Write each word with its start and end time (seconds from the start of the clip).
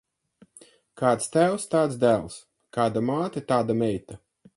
Kāds 1.01 1.27
tēvs, 1.35 1.67
tāds 1.73 1.99
dēls; 2.05 2.39
kāda 2.79 3.05
māte, 3.11 3.45
tāda 3.53 3.77
meita. 3.83 4.19